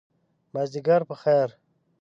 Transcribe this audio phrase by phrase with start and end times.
[0.53, 1.49] مازدیګر په خیر!